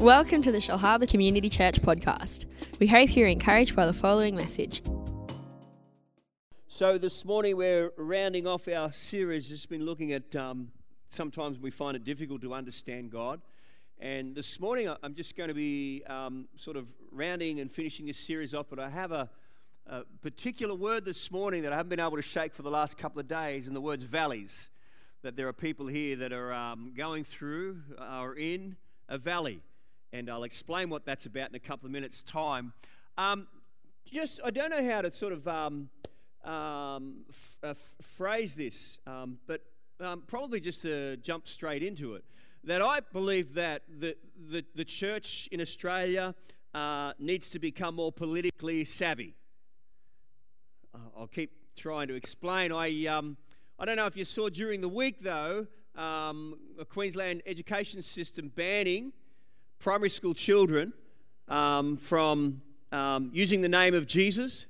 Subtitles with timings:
[0.00, 2.46] Welcome to the Shellharbour Community Church podcast.
[2.80, 4.80] We hope you're encouraged by the following message.
[6.68, 9.50] So, this morning we're rounding off our series.
[9.50, 10.68] It's been looking at um,
[11.10, 13.42] sometimes we find it difficult to understand God.
[13.98, 18.18] And this morning I'm just going to be um, sort of rounding and finishing this
[18.18, 18.68] series off.
[18.70, 19.28] But I have a,
[19.86, 22.96] a particular word this morning that I haven't been able to shake for the last
[22.96, 24.70] couple of days, and the word's valleys.
[25.20, 28.76] That there are people here that are um, going through, are in
[29.06, 29.60] a valley.
[30.12, 32.72] And I'll explain what that's about in a couple of minutes' time.
[33.16, 33.46] Um,
[34.04, 35.88] just, I don't know how to sort of um,
[36.44, 39.60] um, f- uh, f- phrase this, um, but
[40.00, 42.24] um, probably just to jump straight into it.
[42.64, 44.16] That I believe that the,
[44.50, 46.34] the, the church in Australia
[46.74, 49.34] uh, needs to become more politically savvy.
[50.92, 52.72] Uh, I'll keep trying to explain.
[52.72, 53.36] I, um,
[53.78, 58.50] I don't know if you saw during the week, though, um, a Queensland education system
[58.54, 59.12] banning
[59.80, 60.92] primary school children
[61.48, 62.60] um, from
[62.92, 64.66] um, using the name of Jesus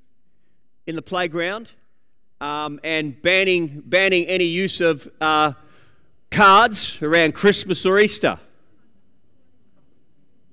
[0.87, 1.69] in the playground
[2.41, 5.53] um, and banning, banning any use of uh,
[6.31, 8.39] cards around Christmas or Easter.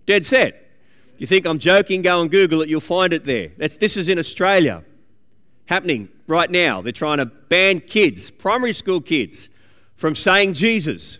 [0.08, 0.72] Dead set.
[1.20, 3.52] You think I'm joking, go and Google it, you'll find it there.
[3.58, 4.84] That's, this is in Australia,
[5.68, 6.82] happening right now.
[6.82, 9.50] They're trying to ban kids, primary school kids,
[9.98, 11.20] from saying Jesus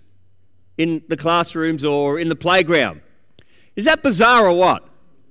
[0.80, 3.02] in the classrooms or in the playground.
[3.78, 4.84] Is that bizarre or what?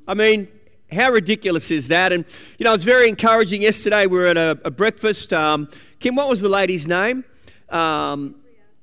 [0.06, 0.46] I mean,
[0.92, 2.12] how ridiculous is that?
[2.12, 2.24] And,
[2.58, 3.60] you know, it's very encouraging.
[3.60, 5.32] Yesterday we were at a, a breakfast.
[5.32, 7.24] Um, Kim, what was the lady's name?
[7.70, 8.36] Um,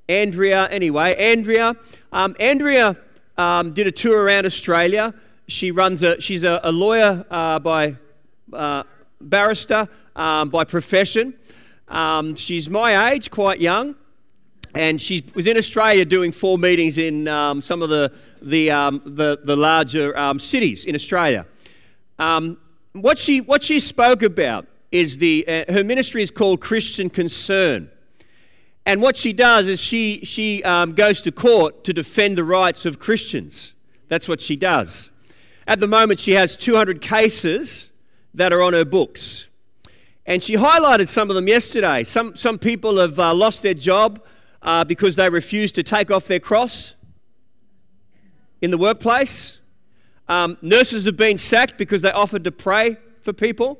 [0.06, 1.14] Andrea, anyway.
[1.14, 1.76] Andrea.
[2.12, 2.98] Um, Andrea
[3.38, 5.14] um, did a tour around Australia.
[5.48, 7.96] She runs a, she's a, a lawyer uh, by
[8.52, 8.82] uh,
[9.18, 11.32] barrister um, by profession.
[11.88, 13.94] Um, she's my age, quite young
[14.74, 19.00] and she was in Australia doing four meetings in um, some of the the um,
[19.04, 21.46] the, the, larger um, cities in Australia.
[22.18, 22.58] Um,
[22.92, 27.90] what she what she spoke about is the uh, her ministry is called Christian Concern,
[28.84, 32.84] and what she does is she she um, goes to court to defend the rights
[32.84, 33.74] of Christians.
[34.08, 35.10] That's what she does.
[35.66, 37.90] At the moment, she has 200 cases
[38.34, 39.46] that are on her books.
[40.26, 42.04] And she highlighted some of them yesterday.
[42.04, 44.22] Some, some people have uh, lost their job
[44.64, 46.94] uh, because they refuse to take off their cross
[48.60, 49.60] in the workplace.
[50.26, 53.78] Um, nurses have been sacked because they offered to pray for people.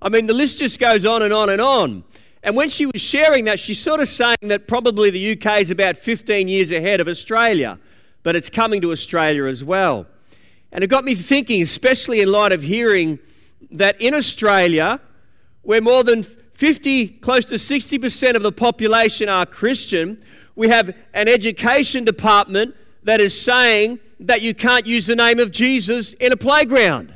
[0.00, 2.04] I mean, the list just goes on and on and on.
[2.44, 5.70] And when she was sharing that, she's sort of saying that probably the UK is
[5.70, 7.78] about 15 years ahead of Australia,
[8.22, 10.06] but it's coming to Australia as well.
[10.70, 13.18] And it got me thinking, especially in light of hearing
[13.70, 15.00] that in Australia,
[15.62, 20.22] we're more than 50, close to 60% of the population are Christian,
[20.54, 25.50] we have an education department that is saying that you can't use the name of
[25.50, 27.14] Jesus in a playground.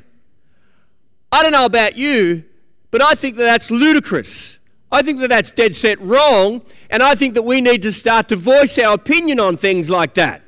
[1.30, 2.44] I don't know about you,
[2.90, 4.58] but I think that that's ludicrous.
[4.90, 8.28] I think that that's dead set wrong, and I think that we need to start
[8.28, 10.42] to voice our opinion on things like that.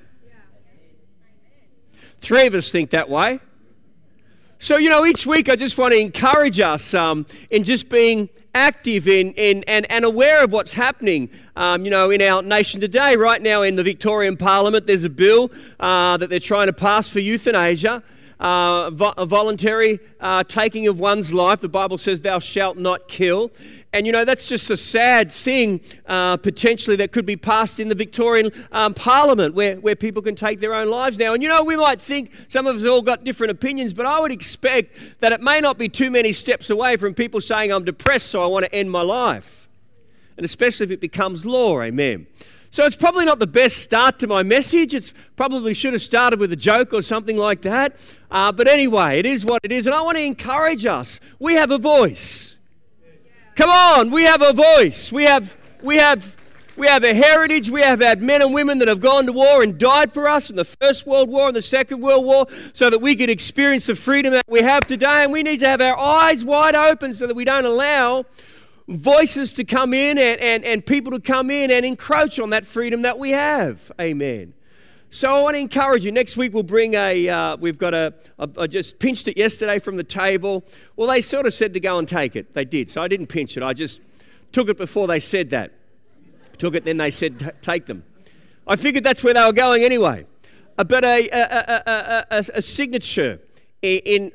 [2.21, 3.41] Three of us think that way.
[4.63, 8.29] So, you know, each week I just want to encourage us um, in just being
[8.55, 12.79] active in, in, and, and aware of what's happening, um, you know, in our nation
[12.79, 13.17] today.
[13.17, 15.51] Right now in the Victorian Parliament, there's a bill
[15.81, 18.03] uh, that they're trying to pass for euthanasia.
[18.41, 21.61] Uh, vo- a voluntary uh, taking of one's life.
[21.61, 23.53] The Bible says, Thou shalt not kill.
[23.93, 27.89] And you know, that's just a sad thing uh, potentially that could be passed in
[27.89, 31.35] the Victorian um, Parliament where, where people can take their own lives now.
[31.35, 34.21] And you know, we might think some of us all got different opinions, but I
[34.21, 37.85] would expect that it may not be too many steps away from people saying, I'm
[37.85, 39.69] depressed, so I want to end my life.
[40.37, 42.27] And especially if it becomes law, amen.
[42.73, 44.95] So it's probably not the best start to my message.
[44.95, 47.97] It's probably should have started with a joke or something like that.
[48.31, 49.87] Uh, but anyway, it is what it is.
[49.87, 51.19] And I want to encourage us.
[51.41, 52.57] We have a voice.
[53.57, 55.11] Come on, we have a voice.
[55.11, 56.37] We have, we have,
[56.77, 57.69] we have a heritage.
[57.71, 60.49] We have had men and women that have gone to war and died for us
[60.49, 63.87] in the First World War and the Second World War so that we could experience
[63.87, 65.25] the freedom that we have today.
[65.25, 68.27] And we need to have our eyes wide open so that we don't allow
[68.91, 72.67] voices to come in and, and, and people to come in and encroach on that
[72.67, 73.91] freedom that we have.
[74.01, 74.53] Amen.
[75.11, 76.13] So I want to encourage you.
[76.13, 77.29] Next week we'll bring a.
[77.29, 78.49] Uh, we've got a, a.
[78.59, 80.65] I just pinched it yesterday from the table.
[80.97, 82.55] Well, they sort of said to go and take it.
[82.55, 82.91] They did.
[82.91, 83.63] So I didn't pinch it.
[83.63, 84.01] I just
[84.53, 85.73] took it before they said that.
[86.59, 88.05] Took it, then they said take them.
[88.67, 90.27] I figured that's where they were going anyway.
[90.79, 93.41] Uh, but a, a, a, a, a signature
[93.83, 94.31] in,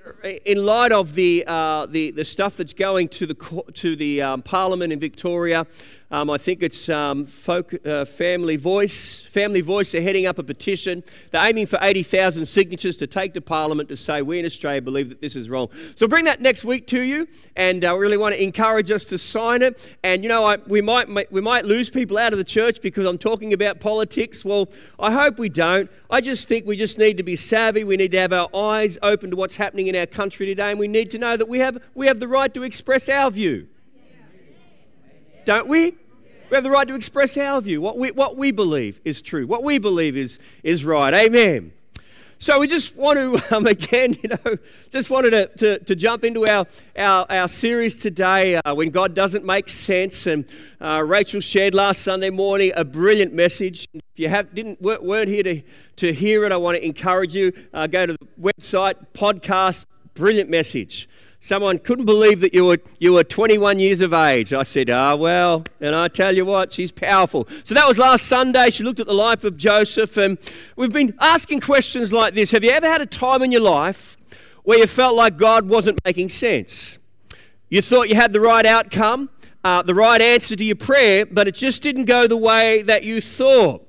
[0.46, 4.42] in light of the, uh, the, the stuff that's going to the, to the um,
[4.42, 5.68] Parliament in Victoria,
[6.16, 9.24] Um, I think it's um, folk, uh, Family Voice.
[9.24, 11.04] Family Voice are heading up a petition.
[11.32, 15.10] They're aiming for 80,000 signatures to take to Parliament to say we in Australia believe
[15.10, 15.68] that this is wrong.
[15.96, 17.28] So bring that next week to you,
[17.58, 19.90] and I uh, really want to encourage us to sign it.
[20.04, 23.06] And you know, I, we might we might lose people out of the church because
[23.06, 24.46] I'm talking about politics.
[24.46, 25.92] Well, I hope we don't.
[26.10, 27.84] I just think we just need to be savvy.
[27.84, 30.80] We need to have our eyes open to what's happening in our country today, and
[30.80, 33.68] we need to know that we have we have the right to express our view
[35.46, 35.94] don't we?
[36.50, 39.48] We have the right to express our view, what we, what we believe is true,
[39.48, 41.12] what we believe is, is right.
[41.12, 41.72] Amen.
[42.38, 44.58] So we just want to, um, again, you know,
[44.92, 49.16] just wanted to, to, to jump into our, our, our series today, uh, When God
[49.16, 50.28] Doesn't Make Sense.
[50.28, 50.46] And
[50.80, 53.88] uh, Rachel shared last Sunday morning a brilliant message.
[53.94, 55.62] If you have, didn't, weren't here to,
[55.96, 60.50] to hear it, I want to encourage you, uh, go to the website, podcast, brilliant
[60.52, 61.10] message.
[61.46, 64.52] Someone couldn't believe that you were, you were 21 years of age.
[64.52, 67.48] I said, Ah, well, and I tell you what, she's powerful.
[67.64, 68.72] So that was last Sunday.
[68.72, 70.40] She looked at the life of Joseph, and
[70.76, 74.18] we've been asking questions like this Have you ever had a time in your life
[74.64, 76.98] where you felt like God wasn't making sense?
[77.70, 79.30] You thought you had the right outcome,
[79.64, 83.04] uh, the right answer to your prayer, but it just didn't go the way that
[83.04, 83.85] you thought.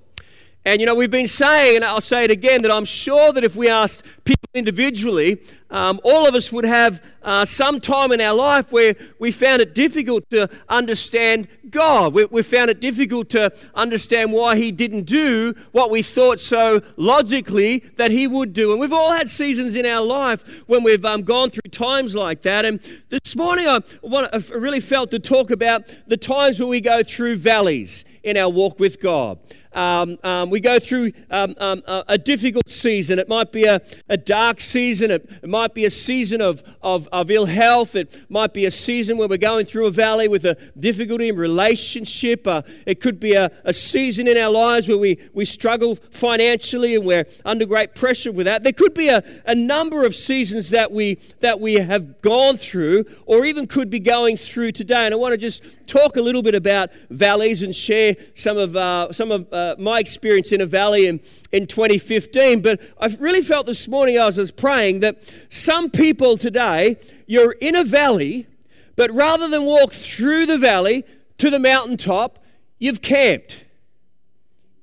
[0.66, 3.44] And you know, we've been saying, and I'll say it again, that I'm sure that
[3.44, 5.40] if we asked people individually,
[5.70, 9.62] um, all of us would have uh, some time in our life where we found
[9.62, 12.14] it difficult to understand God.
[12.14, 16.82] We, we found it difficult to understand why He didn't do what we thought so
[16.96, 18.72] logically that He would do.
[18.72, 22.42] And we've all had seasons in our life when we've um, gone through times like
[22.42, 22.64] that.
[22.64, 26.80] And this morning I, want, I really felt to talk about the times where we
[26.80, 29.38] go through valleys in our walk with God.
[29.76, 33.18] Um, um, we go through um, um, a, a, difficult season.
[33.18, 35.10] It might be a, a dark season.
[35.10, 37.94] It, it, might be a season of, of, of ill health.
[37.94, 41.36] It might be a season where we're going through a valley with a difficulty in
[41.36, 42.46] relationship.
[42.46, 46.94] Uh, it could be a, a season in our lives where we, we struggle financially
[46.94, 48.62] and we're under great pressure with that.
[48.62, 53.04] There could be a, a number of seasons that we, that we have gone through
[53.26, 55.04] or even could be going through today.
[55.04, 58.74] And I want to just talk a little bit about valleys and share some of,
[58.74, 61.20] uh, some of uh, my experience in a valley in,
[61.52, 62.62] in 2015.
[62.62, 65.18] But I really felt this morning as I was praying that
[65.50, 68.46] some people today, you're in a valley,
[68.94, 71.04] but rather than walk through the valley
[71.38, 72.38] to the mountaintop,
[72.78, 73.64] you've camped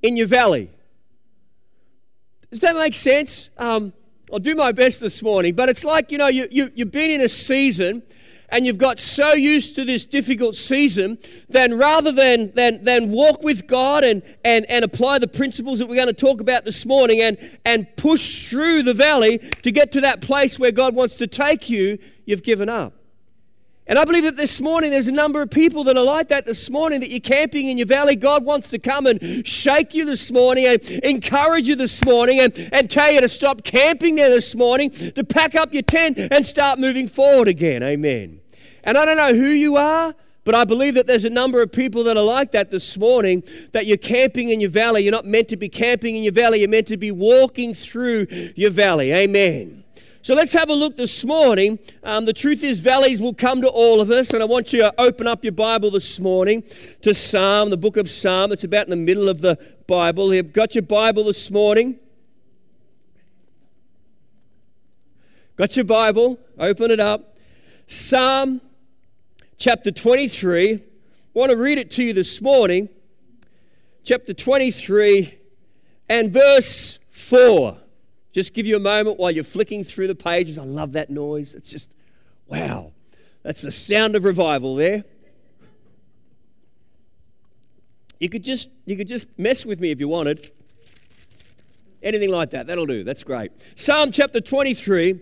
[0.01, 0.69] in your valley.
[2.51, 3.50] Does that make sense?
[3.57, 3.94] Um,
[4.31, 7.12] I'll do my best this morning, but it's like, you know, you, you, you've been
[7.12, 8.03] in a season
[8.53, 11.17] and you've got so used to this difficult season,
[11.50, 15.88] then rather than, than, than walk with God and, and, and apply the principles that
[15.88, 19.91] we're going to talk about this morning and, and push through the valley to get
[19.94, 22.94] to that place where God wants to take you, you've given up.
[23.88, 26.45] And I believe that this morning there's a number of people that are like that
[26.45, 28.15] this morning, that you're camping in your valley.
[28.15, 32.69] God wants to come and shake you this morning and encourage you this morning and,
[32.71, 36.45] and tell you to stop camping there this morning, to pack up your tent and
[36.45, 37.81] start moving forward again.
[37.81, 38.41] Amen.
[38.83, 40.13] And I don't know who you are,
[40.44, 43.44] but I believe that there's a number of people that are like that this morning,
[43.71, 45.03] that you're camping in your valley.
[45.03, 48.27] You're not meant to be camping in your valley, you're meant to be walking through
[48.56, 49.13] your valley.
[49.13, 49.83] Amen.
[50.21, 51.80] So let's have a look this morning.
[52.01, 54.80] Um, the truth is, valleys will come to all of us, and I want you
[54.80, 56.63] to open up your Bible this morning
[57.01, 58.53] to Psalm, the book of Psalm.
[58.53, 60.33] It's about in the middle of the Bible.
[60.33, 62.00] You've got your Bible this morning.
[65.57, 66.40] Got your Bible?
[66.57, 67.35] Open it up.
[67.87, 68.61] Psalm
[69.63, 70.73] chapter 23.
[70.73, 70.79] I
[71.33, 72.89] want to read it to you this morning.
[74.03, 75.39] Chapter 23
[76.09, 77.77] and verse 4.
[78.33, 80.59] Just give you a moment while you're flicking through the pages.
[80.59, 81.55] I love that noise.
[81.55, 81.95] It's just,
[82.45, 82.91] wow.
[83.43, 85.05] That's the sound of revival there.
[88.19, 90.51] You could just you could just mess with me if you wanted.
[92.01, 93.05] Anything like that, that'll do.
[93.05, 93.53] That's great.
[93.77, 95.21] Psalm chapter 23,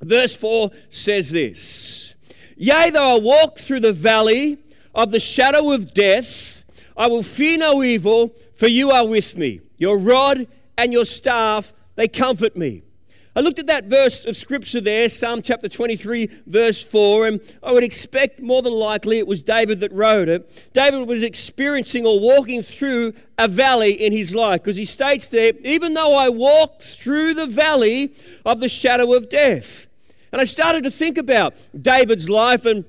[0.00, 2.03] verse 4 says this.
[2.56, 4.58] Yea, though I walk through the valley
[4.94, 6.64] of the shadow of death,
[6.96, 9.60] I will fear no evil, for you are with me.
[9.76, 10.46] Your rod
[10.78, 12.82] and your staff, they comfort me.
[13.36, 17.72] I looked at that verse of scripture there, Psalm chapter 23, verse 4, and I
[17.72, 20.72] would expect more than likely it was David that wrote it.
[20.72, 25.52] David was experiencing or walking through a valley in his life because he states there,
[25.64, 28.14] even though I walk through the valley
[28.46, 29.88] of the shadow of death.
[30.34, 32.84] And I started to think about David's life and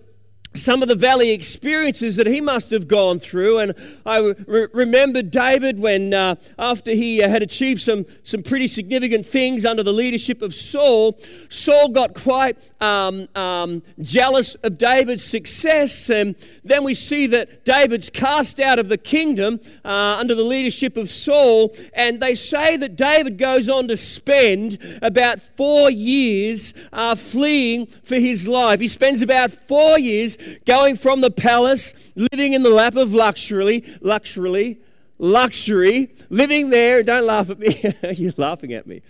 [0.55, 3.59] some of the valley experiences that he must have gone through.
[3.59, 3.73] And
[4.05, 9.25] I re- remember David when, uh, after he uh, had achieved some, some pretty significant
[9.25, 11.19] things under the leadership of Saul,
[11.49, 16.09] Saul got quite um, um, jealous of David's success.
[16.09, 20.97] And then we see that David's cast out of the kingdom uh, under the leadership
[20.97, 21.75] of Saul.
[21.93, 28.15] And they say that David goes on to spend about four years uh, fleeing for
[28.15, 28.79] his life.
[28.79, 33.83] He spends about four years going from the palace, living in the lap of luxury,
[34.01, 34.79] luxury,
[35.17, 37.03] luxury, living there.
[37.03, 37.93] Don't laugh at me.
[38.13, 39.01] You're laughing at me.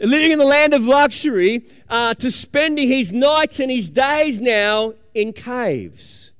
[0.00, 4.94] Living in the land of luxury uh, to spending his nights and his days now
[5.14, 6.30] in caves.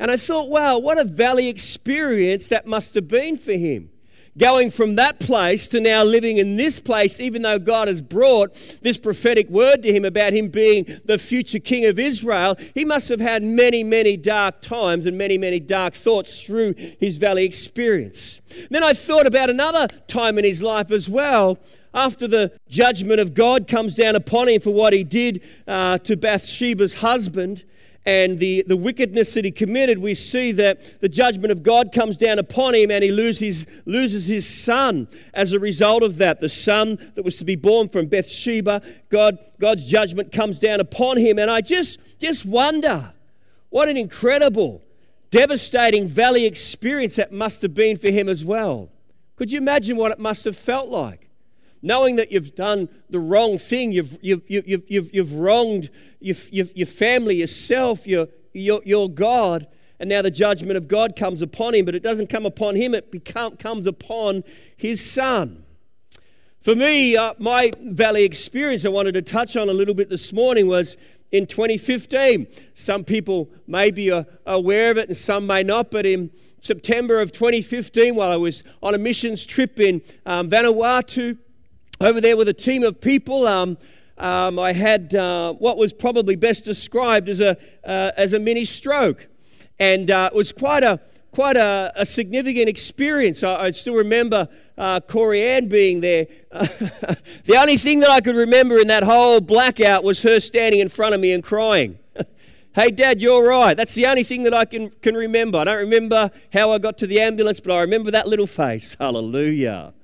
[0.00, 3.90] And I thought, wow, what a valley experience that must have been for him
[4.38, 8.54] going from that place to now living in this place, even though God has brought
[8.80, 13.08] this prophetic word to him about him being the future king of Israel, he must
[13.08, 18.40] have had many, many dark times and many, many dark thoughts through his valley experience.
[18.70, 21.58] Then I thought about another time in his life as well.
[21.94, 26.16] After the judgment of God comes down upon him for what he did uh, to
[26.16, 27.64] Bathsheba's husband,
[28.08, 32.16] and the, the wickedness that he committed, we see that the judgment of God comes
[32.16, 36.40] down upon him and he loses, loses his son as a result of that.
[36.40, 41.18] The son that was to be born from Bathsheba, God, God's judgment comes down upon
[41.18, 41.38] him.
[41.38, 43.12] And I just, just wonder
[43.68, 44.80] what an incredible,
[45.30, 48.88] devastating valley experience that must have been for him as well.
[49.36, 51.27] Could you imagine what it must have felt like?
[51.82, 56.66] Knowing that you've done the wrong thing, you've, you've, you've, you've, you've wronged your, your,
[56.74, 59.66] your family, yourself, your, your, your God,
[60.00, 62.94] and now the judgment of God comes upon him, but it doesn't come upon him,
[62.94, 64.44] it become, comes upon
[64.76, 65.64] his son.
[66.60, 70.32] For me, uh, my valley experience I wanted to touch on a little bit this
[70.32, 70.96] morning was
[71.30, 72.46] in 2015.
[72.74, 76.30] Some people may be uh, aware of it and some may not, but in
[76.60, 81.38] September of 2015, while I was on a missions trip in um, Vanuatu,
[82.00, 83.46] over there with a team of people.
[83.46, 83.76] Um,
[84.16, 88.64] um, I had uh, what was probably best described as a, uh, as a mini
[88.64, 89.28] stroke.
[89.78, 91.00] And uh, it was quite a,
[91.30, 93.42] quite a, a significant experience.
[93.42, 96.26] I, I still remember uh, Corey Ann being there.
[96.50, 100.88] the only thing that I could remember in that whole blackout was her standing in
[100.88, 101.98] front of me and crying.
[102.74, 103.76] hey, Dad, you're right.
[103.76, 105.58] That's the only thing that I can, can remember.
[105.58, 108.94] I don't remember how I got to the ambulance, but I remember that little face.
[109.00, 109.94] Hallelujah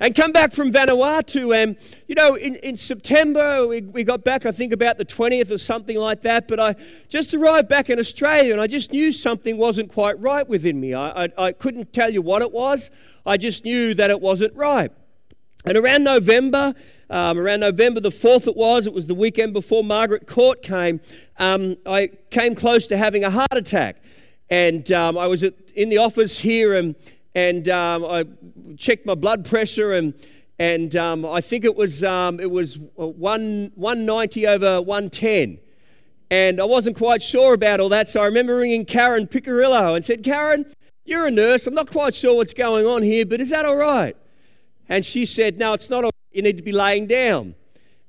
[0.00, 1.54] and come back from Vanuatu.
[1.54, 1.76] And,
[2.06, 5.58] you know, in, in September, we, we got back, I think, about the 20th or
[5.58, 6.48] something like that.
[6.48, 6.76] But I
[7.08, 10.94] just arrived back in Australia and I just knew something wasn't quite right within me.
[10.94, 12.90] I, I, I couldn't tell you what it was,
[13.26, 14.90] I just knew that it wasn't right.
[15.64, 16.74] And around November,
[17.10, 21.00] um, around November the 4th, it was, it was the weekend before Margaret Court came,
[21.38, 23.96] um, I came close to having a heart attack.
[24.50, 26.96] And um, I was at, in the office here, and
[27.38, 28.24] and um, I
[28.76, 30.12] checked my blood pressure, and
[30.58, 35.60] and um, I think it was um, it was one 190 over 110.
[36.30, 40.04] And I wasn't quite sure about all that, so I remember ringing Karen Picarillo and
[40.04, 40.66] said, Karen,
[41.04, 41.66] you're a nurse.
[41.66, 44.16] I'm not quite sure what's going on here, but is that all right?
[44.88, 46.32] And she said, No, it's not all right.
[46.32, 47.54] You need to be laying down.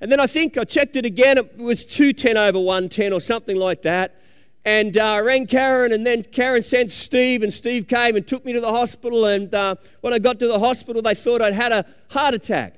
[0.02, 1.38] And then I think I checked it again.
[1.38, 4.19] It was 210 over 110 or something like that
[4.66, 8.54] and uh, rang Karen, and then Karen sent Steve, and Steve came and took me
[8.54, 9.26] to the hospital.
[9.26, 12.76] And uh, when I got to the hospital, they thought I'd had a heart attack.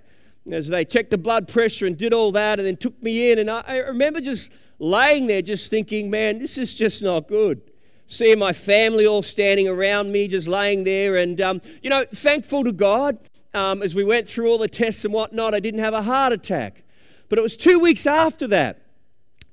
[0.52, 3.40] As they checked the blood pressure and did all that, and then took me in.
[3.40, 7.62] And I, I remember just laying there, just thinking, man, this is just not good.
[8.08, 11.18] Seeing my family all standing around me, just laying there.
[11.18, 13.18] And, um, you know, thankful to God
[13.54, 16.34] um, as we went through all the tests and whatnot, I didn't have a heart
[16.34, 16.84] attack.
[17.30, 18.81] But it was two weeks after that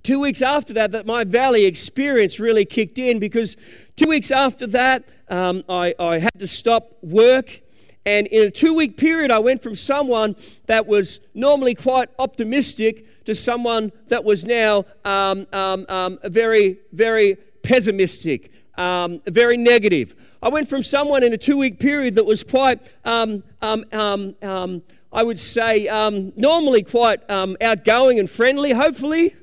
[0.02, 3.56] two weeks after that that my valley experience really kicked in because
[3.96, 7.60] two weeks after that um, I, I had to stop work.
[8.06, 10.34] And in a two week period i went from someone
[10.66, 17.36] that was normally quite optimistic to someone that was now um, um, um very very
[17.62, 20.14] pessimistic um, very negative.
[20.40, 25.38] I went from someone in a two week period that was quite um, I would
[25.38, 25.86] say
[26.36, 29.34] normally quite outgoing and friendly, hopefully,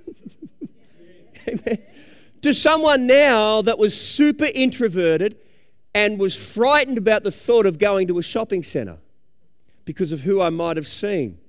[2.42, 5.38] To someone now that was super introverted
[5.94, 8.98] and was frightened about the thought of going to a shopping center
[9.86, 11.40] because of who I might have seen.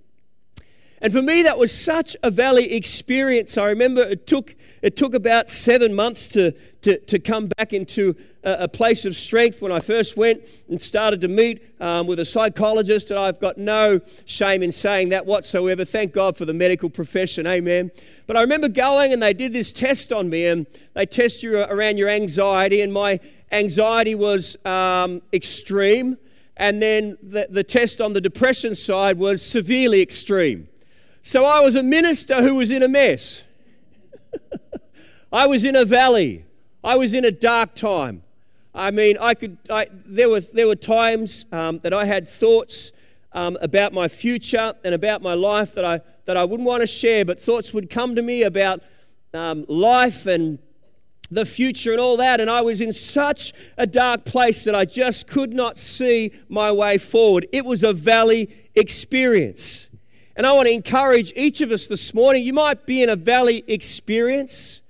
[1.03, 3.59] And for me, that was such a valley experience.
[3.59, 6.53] I remember it took, it took about seven months to,
[6.83, 8.15] to, to come back into
[8.45, 12.21] a, a place of strength when I first went and started to meet um, with
[12.21, 13.11] a psychologist.
[13.11, 15.85] And I've got no shame in saying that whatsoever.
[15.85, 17.47] Thank God for the medical profession.
[17.47, 17.91] Amen.
[18.27, 21.59] But I remember going and they did this test on me, and they test you
[21.59, 22.81] around your anxiety.
[22.81, 23.21] And my
[23.53, 26.17] anxiety was um, extreme.
[26.57, 30.69] And then the, the test on the depression side was severely extreme.
[31.23, 33.43] So I was a minister who was in a mess.
[35.33, 36.45] I was in a valley.
[36.85, 38.23] I was in a dark time.
[38.75, 39.59] I mean, I could.
[39.71, 42.93] I, there were there were times um, that I had thoughts
[43.33, 46.87] um, about my future and about my life that I that I wouldn't want to
[46.87, 48.83] share, but thoughts would come to me about
[49.33, 50.59] um, life and
[51.31, 52.41] the future and all that.
[52.41, 56.71] And I was in such a dark place that I just could not see my
[56.71, 57.47] way forward.
[57.53, 59.89] It was a valley experience.
[60.37, 62.45] And I want to encourage each of us this morning.
[62.45, 64.83] You might be in a valley experience,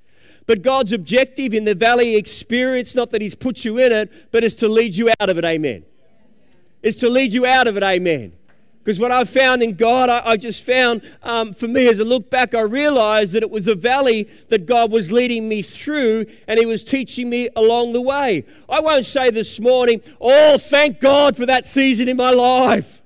[0.47, 4.45] but God's objective in the valley experience, not that He's put you in it, but
[4.45, 5.45] is to lead you out of it.
[5.45, 5.85] Amen.
[6.83, 7.83] Is to lead you out of it.
[7.83, 8.33] Amen.
[8.79, 12.05] Because what I've found in God, I, I just found um, for me as I
[12.05, 16.27] look back, I realized that it was the valley that God was leading me through
[16.47, 18.47] and He was teaching me along the way.
[18.69, 23.03] I won't say this morning, oh, thank God for that season in my life.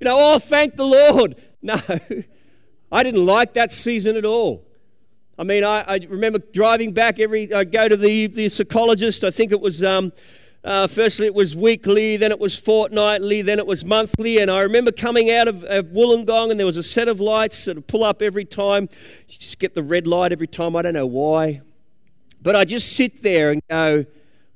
[0.00, 1.36] You know, oh, thank the Lord.
[1.62, 1.74] No,
[2.92, 4.65] I didn't like that season at all.
[5.38, 9.30] I mean, I, I remember driving back every, I go to the, the psychologist, I
[9.30, 10.12] think it was, um,
[10.64, 14.60] uh, firstly it was weekly, then it was fortnightly, then it was monthly, and I
[14.60, 17.86] remember coming out of, of Wollongong and there was a set of lights that would
[17.86, 18.88] pull up every time.
[19.28, 21.60] You just get the red light every time, I don't know why.
[22.40, 24.06] But I just sit there and go,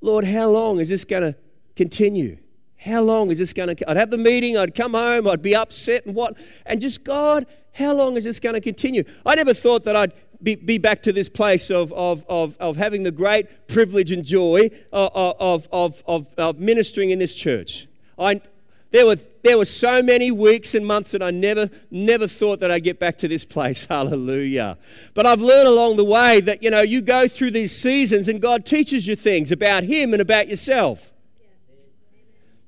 [0.00, 1.36] Lord, how long is this going to
[1.76, 2.38] continue?
[2.78, 3.90] How long is this going to?
[3.90, 7.44] I'd have the meeting, I'd come home, I'd be upset and what, and just God,
[7.72, 9.04] how long is this going to continue?
[9.26, 12.76] I never thought that I'd be, be back to this place of, of, of, of
[12.76, 17.34] having the great privilege and joy uh, uh, of, of, of, of ministering in this
[17.34, 17.86] church.
[18.18, 18.40] I,
[18.90, 22.70] there were, there were so many weeks and months that I never, never thought that
[22.70, 23.86] I'd get back to this place.
[23.90, 24.78] Hallelujah.
[25.14, 28.40] But I've learned along the way that, you know, you go through these seasons and
[28.40, 31.12] God teaches you things about Him and about yourself.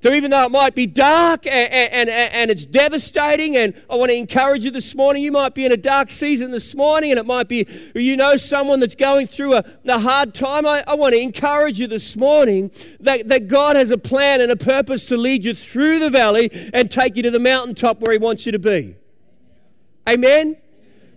[0.03, 4.11] So even though it might be dark and, and, and, it's devastating, and I want
[4.11, 7.21] to encourage you this morning, you might be in a dark season this morning, and
[7.21, 10.67] it might be you know someone that's going through a, a hard time.
[10.67, 14.51] I, I want to encourage you this morning that, that God has a plan and
[14.51, 18.11] a purpose to lead you through the valley and take you to the mountaintop where
[18.11, 18.97] He wants you to be.
[20.09, 20.57] Amen?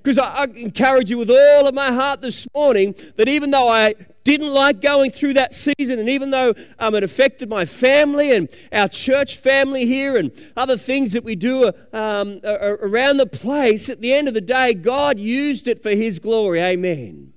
[0.04, 3.68] Because I, I encourage you with all of my heart this morning that even though
[3.68, 6.00] I didn't like going through that season.
[6.00, 10.76] And even though um, it affected my family and our church family here and other
[10.76, 14.74] things that we do uh, um, around the place, at the end of the day,
[14.74, 16.60] God used it for His glory.
[16.60, 17.32] Amen.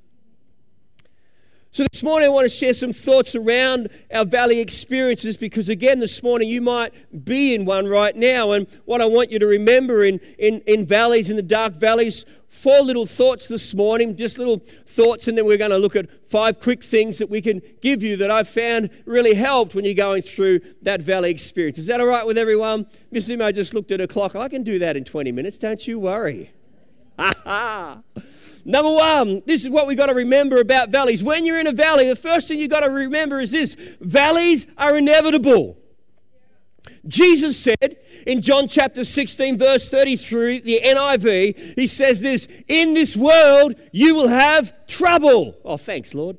[1.70, 6.00] So, this morning I want to share some thoughts around our valley experiences because, again,
[6.00, 6.92] this morning you might
[7.24, 8.52] be in one right now.
[8.52, 12.24] And what I want you to remember in, in, in valleys, in the dark valleys,
[12.48, 16.08] four little thoughts this morning, just little thoughts, and then we're going to look at
[16.28, 19.94] five quick things that we can give you that I've found really helped when you're
[19.94, 21.78] going through that valley experience.
[21.78, 22.86] Is that all right with everyone?
[23.10, 24.34] Miss Imo just looked at her clock.
[24.34, 26.52] I can do that in 20 minutes, don't you worry.
[27.18, 28.02] Ha ha.
[28.64, 31.22] Number one, this is what we've got to remember about valleys.
[31.22, 34.66] When you're in a valley, the first thing you've got to remember is this valleys
[34.76, 35.78] are inevitable.
[37.06, 43.16] Jesus said in John chapter 16, verse 33, the NIV, he says this In this
[43.16, 45.56] world you will have trouble.
[45.64, 46.36] Oh, thanks, Lord.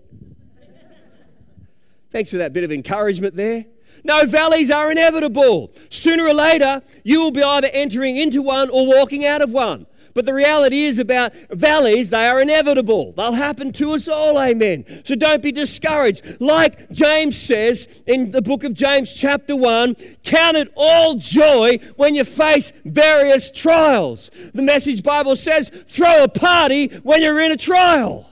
[2.12, 3.66] thanks for that bit of encouragement there.
[4.04, 5.72] No, valleys are inevitable.
[5.90, 9.88] Sooner or later, you will be either entering into one or walking out of one.
[10.14, 13.14] But the reality is about valleys, they are inevitable.
[13.14, 14.86] They'll happen to us all, amen.
[15.04, 16.42] So don't be discouraged.
[16.42, 22.16] Like James says in the book of James, chapter 1, count it all joy when
[22.16, 24.32] you face various trials.
[24.54, 28.30] The message Bible says, throw a party when you're in a trial.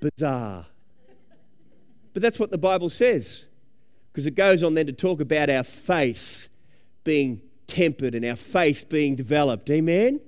[0.00, 0.66] Bizarre.
[2.12, 3.46] But that's what the Bible says.
[4.12, 6.48] Because it goes on then to talk about our faith
[7.04, 7.40] being
[7.72, 9.70] tempered and our faith being developed.
[9.70, 10.20] Amen?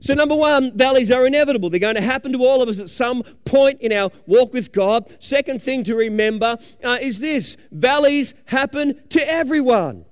[0.00, 1.70] So, number one, valleys are inevitable.
[1.70, 4.72] They're going to happen to all of us at some point in our walk with
[4.72, 5.16] God.
[5.20, 10.04] Second thing to remember uh, is this valleys happen to everyone.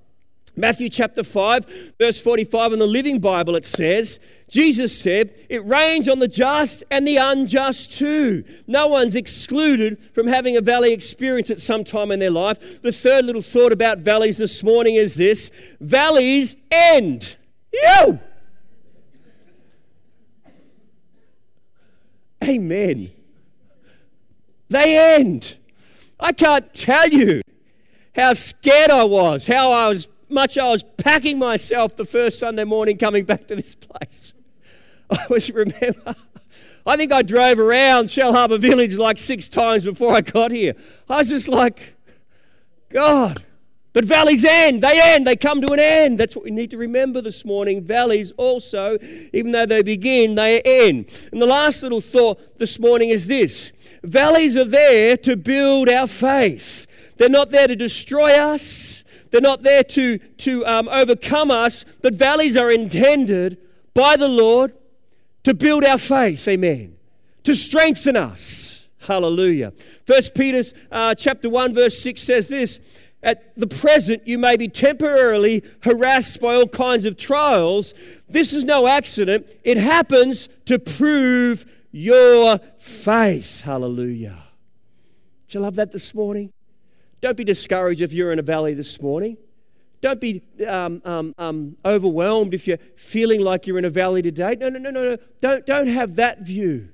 [0.56, 6.08] Matthew chapter 5, verse 45 in the Living Bible, it says, Jesus said, It rains
[6.08, 8.44] on the just and the unjust too.
[8.66, 12.82] No one's excluded from having a valley experience at some time in their life.
[12.82, 17.36] The third little thought about valleys this morning is this valleys end.
[17.72, 18.18] You!
[22.42, 23.10] Amen.
[24.68, 25.56] They end.
[26.18, 27.42] I can't tell you
[28.14, 32.64] how scared I was, how I was much I was packing myself the first Sunday
[32.64, 34.34] morning coming back to this place.
[35.10, 36.14] I was remember
[36.86, 40.74] I think I drove around Shellharbour Village like six times before I got here.
[41.08, 41.96] I was just like,
[42.88, 43.44] God.
[43.92, 46.18] But valleys end, they end, they come to an end.
[46.18, 47.82] That's what we need to remember this morning.
[47.82, 48.98] Valleys also,
[49.32, 51.06] even though they begin, they end.
[51.32, 56.06] And the last little thought this morning is this valleys are there to build our
[56.06, 59.04] faith, they're not there to destroy us.
[59.30, 63.58] They're not there to, to um, overcome us, but valleys are intended
[63.94, 64.72] by the Lord
[65.44, 66.96] to build our faith, amen,
[67.44, 68.88] to strengthen us.
[69.00, 69.72] Hallelujah.
[70.06, 70.62] First Peter
[70.92, 72.80] uh, chapter 1 verse 6 says this,
[73.22, 77.94] at the present you may be temporarily harassed by all kinds of trials.
[78.28, 79.46] This is no accident.
[79.62, 83.62] It happens to prove your faith.
[83.62, 84.44] Hallelujah.
[85.48, 86.52] Do you love that this morning?
[87.20, 89.36] Don't be discouraged if you're in a valley this morning.
[90.00, 94.56] Don't be um, um, um, overwhelmed if you're feeling like you're in a valley today.
[94.58, 95.16] No, no, no, no, no.
[95.40, 96.88] Don't, don't have that view.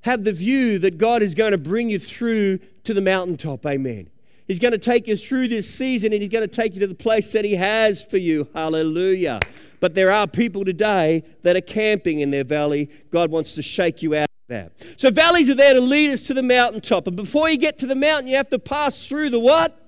[0.00, 3.64] Have the view that God is going to bring you through to the mountaintop.
[3.64, 4.10] Amen.
[4.48, 6.88] He's going to take you through this season and He's going to take you to
[6.88, 8.48] the place that He has for you.
[8.52, 9.38] Hallelujah.
[9.78, 12.90] But there are people today that are camping in their valley.
[13.10, 14.72] God wants to shake you out that.
[14.96, 17.06] So, valleys are there to lead us to the mountaintop.
[17.06, 19.81] And before you get to the mountain, you have to pass through the what?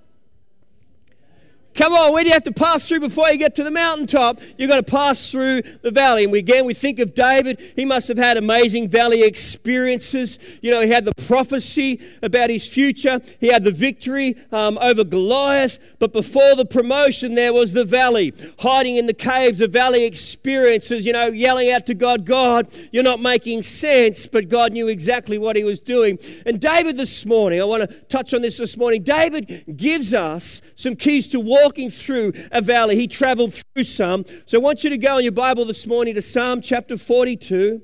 [1.74, 4.40] Come on, where do you have to pass through before you get to the mountaintop?
[4.56, 6.22] You've got to pass through the valley.
[6.22, 7.60] And we, again, we think of David.
[7.74, 10.38] He must have had amazing valley experiences.
[10.62, 15.02] You know, he had the prophecy about his future, he had the victory um, over
[15.02, 15.80] Goliath.
[15.98, 21.04] But before the promotion, there was the valley, hiding in the caves, the valley experiences,
[21.04, 24.28] you know, yelling out to God, God, you're not making sense.
[24.28, 26.20] But God knew exactly what he was doing.
[26.46, 29.02] And David, this morning, I want to touch on this this morning.
[29.02, 32.94] David gives us some keys to walk walking through a valley.
[32.94, 34.26] He traveled through some.
[34.44, 37.80] So I want you to go in your Bible this morning to Psalm chapter 42.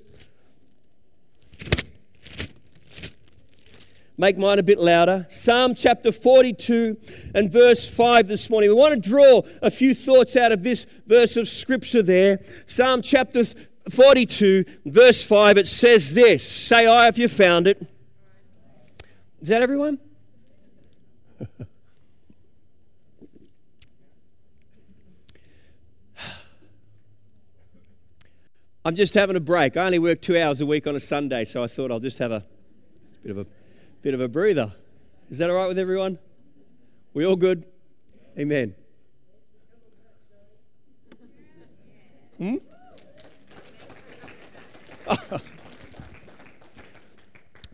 [4.19, 5.27] Make mine a bit louder.
[5.31, 6.99] Psalm chapter 42
[7.35, 8.69] and verse 5 this morning.
[8.69, 12.41] We want to draw a few thoughts out of this verse of scripture there.
[12.67, 13.45] Psalm chapter
[13.89, 17.81] 42, verse 5, it says this Say I if you found it.
[19.41, 19.99] Is that everyone?
[28.85, 29.77] I'm just having a break.
[29.77, 32.19] I only work two hours a week on a Sunday, so I thought I'll just
[32.19, 32.45] have a
[33.23, 33.47] bit of a
[34.01, 34.73] bit of a breather.
[35.29, 36.19] Is that all right with everyone?
[37.13, 37.67] We all good?
[38.39, 38.75] Amen.
[42.39, 42.57] Hmm?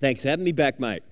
[0.00, 1.02] Thanks for having me back, mate.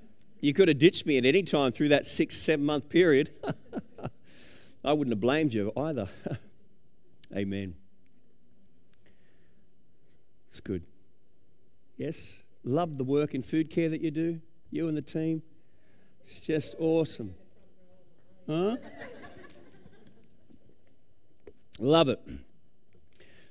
[0.40, 3.30] You could have ditched me at any time through that six, seven month period.
[4.84, 6.08] I wouldn't have blamed you either.
[7.34, 7.76] Amen.
[10.54, 10.84] It's good.
[11.96, 12.44] Yes?
[12.62, 14.40] Love the work in food care that you do,
[14.70, 15.42] you and the team.
[16.22, 17.34] It's just awesome.
[18.46, 18.76] Huh?
[21.80, 22.20] Love it.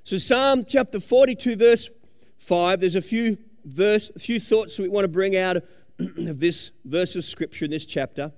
[0.04, 1.90] So Psalm chapter 42, verse
[2.38, 3.36] 5, there's a few
[3.66, 5.56] verse, a few thoughts we want to bring out
[5.98, 8.32] of this verse of scripture in this chapter.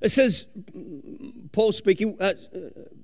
[0.00, 0.46] It says,
[1.50, 2.34] Paul speaking, uh,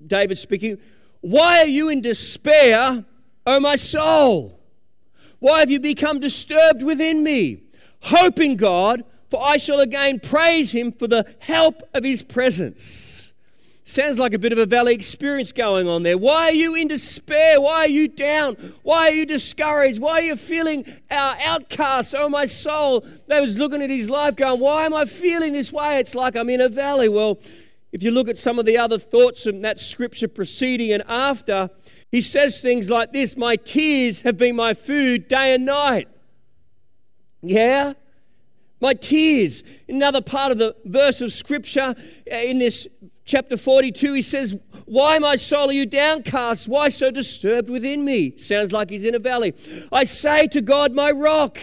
[0.06, 0.78] David speaking,
[1.20, 3.04] Why are you in despair,
[3.46, 4.58] O my soul,
[5.38, 7.62] why have you become disturbed within me?
[8.00, 13.32] Hope in God, for I shall again praise him for the help of his presence.
[13.84, 16.16] Sounds like a bit of a valley experience going on there.
[16.16, 17.60] Why are you in despair?
[17.60, 18.54] Why are you down?
[18.82, 20.00] Why are you discouraged?
[20.00, 22.14] Why are you feeling our outcast?
[22.16, 23.04] Oh, my soul.
[23.26, 25.98] They was looking at his life going, Why am I feeling this way?
[25.98, 27.08] It's like I'm in a valley.
[27.08, 27.38] Well,
[27.92, 31.68] if you look at some of the other thoughts in that scripture preceding and after,
[32.12, 36.08] he says things like this My tears have been my food day and night.
[37.40, 37.94] Yeah?
[38.80, 39.64] My tears.
[39.88, 41.94] Another part of the verse of scripture
[42.30, 42.86] uh, in this
[43.24, 46.68] chapter 42, he says, Why, my soul, are you downcast?
[46.68, 48.36] Why so disturbed within me?
[48.36, 49.54] Sounds like he's in a valley.
[49.90, 51.58] I say to God, my rock,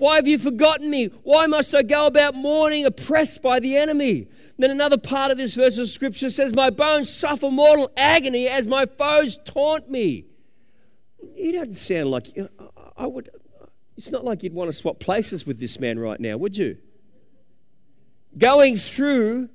[0.00, 1.08] why have you forgotten me?
[1.24, 4.28] Why must I go about mourning, oppressed by the enemy?
[4.56, 8.66] Then another part of this verse of scripture says, My bones suffer mortal agony as
[8.66, 10.24] my foes taunt me.
[11.34, 12.28] He doesn't sound like
[12.96, 13.28] I would.
[13.98, 16.78] It's not like you'd want to swap places with this man right now, would you?
[18.38, 19.50] Going through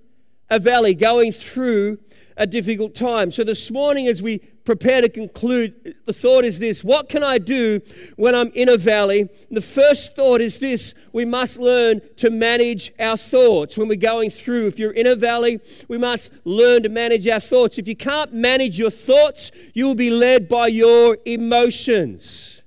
[0.52, 1.98] a valley, going through
[2.38, 3.32] a difficult time.
[3.32, 7.38] So this morning, as we prepare to conclude, the thought is this What can I
[7.38, 7.80] do
[8.18, 9.30] when I'm in a valley?
[9.52, 14.32] The first thought is this we must learn to manage our thoughts when we're going
[14.32, 14.68] through.
[14.68, 17.78] If you're in a valley, we must learn to manage our thoughts.
[17.78, 22.64] If you can't manage your thoughts, you will be led by your emotions.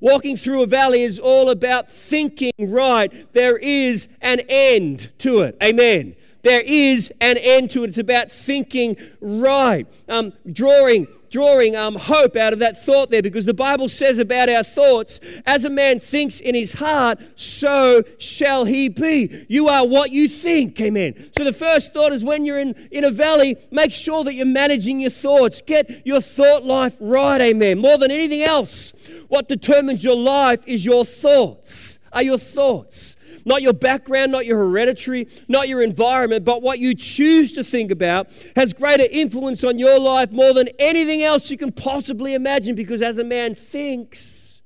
[0.00, 3.32] Walking through a valley is all about thinking right.
[3.32, 5.56] There is an end to it.
[5.62, 6.16] Amen.
[6.42, 7.90] There is an end to it.
[7.90, 13.46] It's about thinking right, um, drawing drawing um, hope out of that thought there because
[13.46, 18.66] the Bible says about our thoughts, as a man thinks in his heart, so shall
[18.66, 19.46] he be.
[19.48, 20.80] You are what you think.
[20.80, 21.30] Amen.
[21.36, 24.46] So the first thought is when you're in, in a valley, make sure that you're
[24.46, 25.62] managing your thoughts.
[25.62, 27.40] Get your thought life right.
[27.40, 27.78] Amen.
[27.78, 28.92] More than anything else,
[29.28, 31.98] what determines your life is your thoughts.
[32.12, 33.16] Are your thoughts.
[33.44, 37.90] Not your background, not your hereditary, not your environment, but what you choose to think
[37.90, 42.74] about has greater influence on your life more than anything else you can possibly imagine.
[42.74, 44.62] Because as a man thinks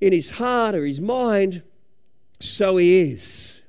[0.00, 1.62] in his heart or his mind,
[2.40, 3.62] so he is.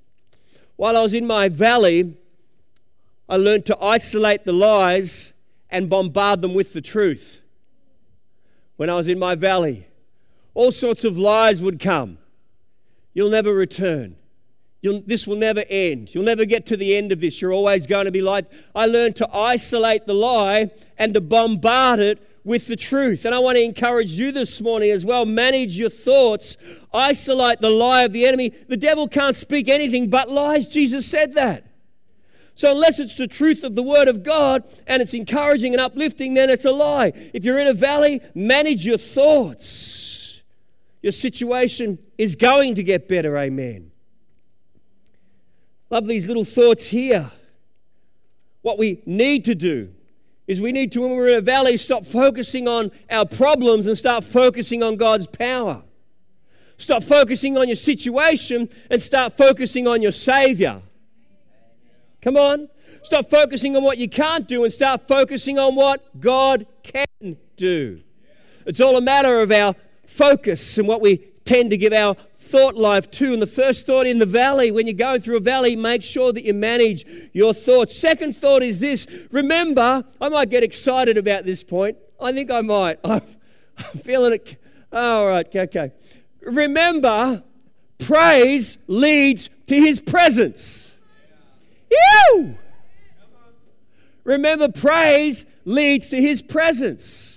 [0.75, 2.17] While I was in my valley,
[3.29, 5.34] I learned to isolate the lies
[5.69, 7.41] and bombard them with the truth.
[8.77, 9.88] When I was in my valley,
[10.53, 12.17] all sorts of lies would come.
[13.13, 14.15] You'll never return.
[14.82, 16.13] You'll, this will never end.
[16.13, 17.41] You'll never get to the end of this.
[17.41, 18.45] You're always going to be like.
[18.76, 23.23] I learned to isolate the lie and to bombard it with the truth.
[23.23, 25.26] And I want to encourage you this morning as well.
[25.26, 26.58] Manage your thoughts,
[26.93, 28.49] isolate the lie of the enemy.
[28.67, 30.67] The devil can't speak anything but lies.
[30.67, 31.65] Jesus said that.
[32.56, 36.34] So, unless it's the truth of the Word of God and it's encouraging and uplifting,
[36.34, 37.13] then it's a lie.
[37.34, 40.02] If you're in a valley, manage your thoughts.
[41.03, 43.37] Your situation is going to get better.
[43.37, 43.91] Amen.
[45.89, 47.29] Love these little thoughts here.
[48.61, 49.93] What we need to do
[50.47, 53.97] is we need to, when we're in a valley, stop focusing on our problems and
[53.97, 55.83] start focusing on God's power.
[56.77, 60.81] Stop focusing on your situation and start focusing on your Savior.
[62.21, 62.69] Come on.
[63.03, 67.99] Stop focusing on what you can't do and start focusing on what God can do.
[68.65, 69.75] It's all a matter of our
[70.13, 73.34] focus and what we tend to give our thought life to.
[73.34, 76.32] And the first thought in the valley, when you're going through a valley, make sure
[76.32, 77.97] that you manage your thoughts.
[77.97, 81.97] Second thought is this remember, I might get excited about this point.
[82.21, 82.99] I think I might.
[83.04, 83.21] I'm,
[84.04, 84.58] feeling it.
[84.91, 85.91] All right, okay.
[86.41, 87.43] Remember,
[87.97, 90.95] praise leads to his presence.
[91.91, 92.56] Ew!
[94.23, 97.33] Remember, praise leads to his presence.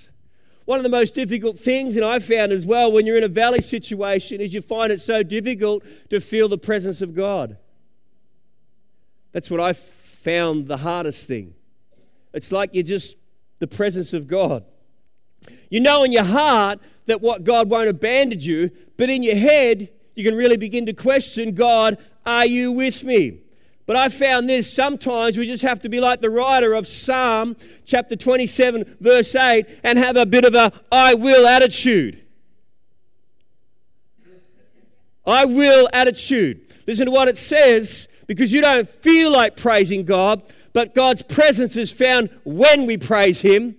[0.66, 3.28] One of the most difficult things, and I found as well, when you're in a
[3.28, 7.56] valley situation, is you find it so difficult to feel the presence of God.
[9.32, 11.54] That's what I found the hardest thing.
[12.34, 13.16] It's like you're just
[13.60, 14.64] the presence of God.
[15.70, 19.88] You know in your heart that what God won't abandon you, but in your head,
[20.16, 23.42] you can really begin to question God, are you with me?
[23.86, 27.56] But I found this sometimes we just have to be like the writer of Psalm
[27.84, 32.20] chapter 27, verse 8, and have a bit of a I will attitude.
[35.24, 36.60] I will attitude.
[36.86, 41.76] Listen to what it says because you don't feel like praising God, but God's presence
[41.76, 43.76] is found when we praise Him.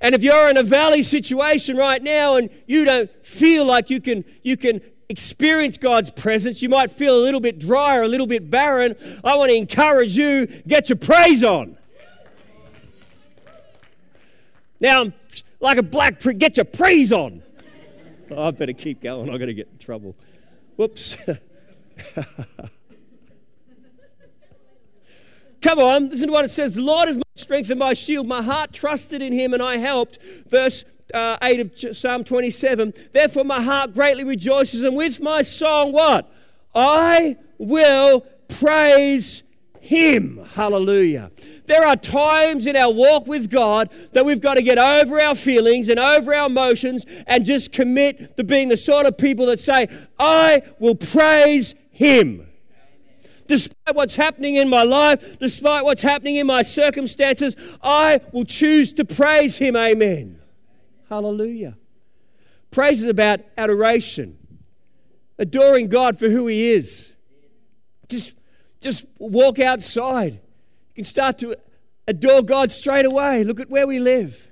[0.00, 4.00] And if you're in a valley situation right now and you don't feel like you
[4.00, 8.08] can, you can experience God's presence, you might feel a little bit dry or a
[8.08, 8.94] little bit barren.
[9.22, 11.76] I want to encourage you get your praise on.
[14.80, 15.12] Now,
[15.60, 17.42] like a black prick, get your praise on.
[18.30, 19.28] Oh, I better keep going.
[19.28, 20.16] I'm going to get in trouble.
[20.76, 21.16] Whoops.
[25.62, 26.74] Come on, listen to what it says.
[26.74, 28.26] The Lord is my strength and my shield.
[28.26, 30.18] My heart trusted in him and I helped.
[30.48, 32.94] Verse uh, 8 of Psalm 27.
[33.12, 36.32] Therefore, my heart greatly rejoices, and with my song, what?
[36.74, 39.42] I will praise
[39.80, 40.44] him.
[40.54, 41.30] Hallelujah.
[41.66, 45.34] There are times in our walk with God that we've got to get over our
[45.34, 49.60] feelings and over our emotions and just commit to being the sort of people that
[49.60, 52.46] say, I will praise him.
[53.46, 58.92] Despite what's happening in my life, despite what's happening in my circumstances, I will choose
[58.94, 59.76] to praise him.
[59.76, 60.41] Amen.
[61.12, 61.76] Hallelujah.
[62.70, 64.38] Praise is about adoration,
[65.38, 67.12] adoring God for who He is.
[68.08, 68.32] Just,
[68.80, 70.32] just walk outside.
[70.32, 71.54] You can start to
[72.08, 73.44] adore God straight away.
[73.44, 74.48] Look at where we live.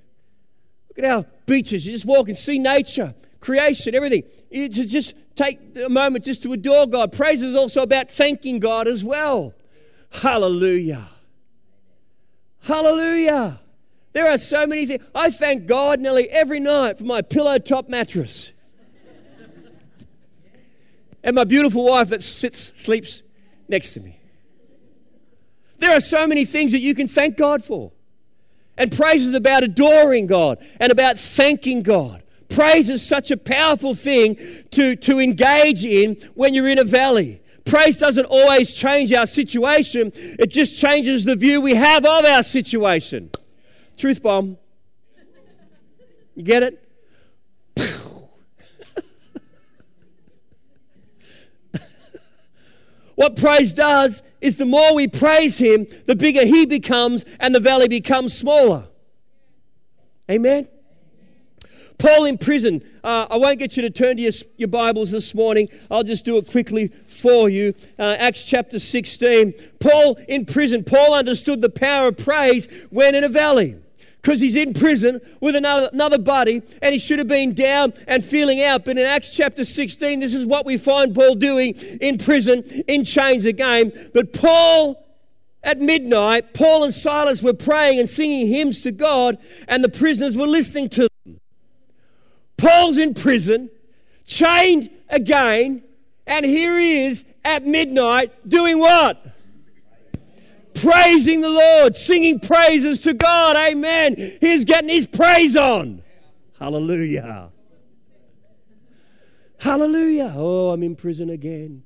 [0.91, 1.87] Look at our beaches.
[1.87, 4.25] You just walk and see nature, creation, everything.
[4.51, 7.11] You just take a moment just to adore God.
[7.11, 9.55] Praise is also about thanking God as well.
[10.11, 11.09] Hallelujah.
[12.65, 13.61] Hallelujah.
[14.13, 15.05] There are so many things.
[15.15, 18.53] I thank God nearly every night for my pillow top mattress.
[21.23, 23.23] and my beautiful wife that sits, sleeps
[23.69, 24.19] next to me.
[25.79, 27.93] There are so many things that you can thank God for.
[28.77, 32.23] And praise is about adoring God and about thanking God.
[32.49, 34.37] Praise is such a powerful thing
[34.73, 37.41] to, to engage in when you're in a valley.
[37.65, 42.43] Praise doesn't always change our situation, it just changes the view we have of our
[42.43, 43.31] situation.
[44.01, 44.57] Truth bomb.
[46.35, 46.83] You get it?
[53.15, 57.61] what praise does is the more we praise Him, the bigger He becomes and the
[57.61, 58.89] valley becomes smaller.
[60.31, 60.67] Amen?
[61.99, 62.83] Paul in prison.
[63.05, 65.69] Uh, I won't get you to turn to your, your, Bibles this morning.
[65.91, 67.75] I'll just do it quickly for you.
[67.99, 69.53] Uh, Acts chapter 16.
[69.79, 70.85] Paul in prison.
[70.85, 73.77] Paul understood the power of praise when in a valley
[74.23, 78.25] because he's in prison with another, another buddy and he should have been down and
[78.25, 78.85] feeling out.
[78.85, 83.05] But in Acts chapter 16, this is what we find Paul doing in prison, in
[83.05, 83.93] chains again.
[84.13, 85.03] But Paul,
[85.63, 90.37] at midnight, Paul and Silas were praying and singing hymns to God, and the prisoners
[90.37, 91.41] were listening to them.
[92.57, 93.71] Paul's in prison,
[94.27, 95.83] chained again,
[96.27, 99.23] and here he is at midnight doing what?
[100.81, 103.57] Praising the Lord, singing praises to God.
[103.57, 104.17] Amen.
[104.41, 106.03] He's getting his praise on.
[106.59, 107.51] Hallelujah.
[109.59, 110.33] Hallelujah.
[110.37, 111.83] Oh, I'm in prison again.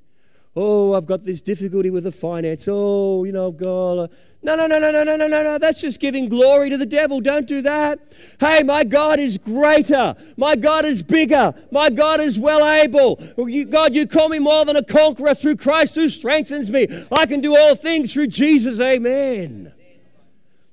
[0.55, 2.67] Oh, I've got this difficulty with the finance.
[2.69, 4.09] Oh, you know, God.
[4.45, 5.57] No, no, no, no, no, no, no, no, no.
[5.57, 7.19] That's just giving glory to the devil.
[7.19, 7.97] Don't do that.
[8.39, 10.15] Hey, my God is greater.
[10.37, 11.55] My God is bigger.
[11.71, 13.15] My God is well able.
[13.71, 16.85] God, you call me more than a conqueror through Christ who strengthens me.
[17.11, 18.79] I can do all things through Jesus.
[18.79, 19.73] Amen.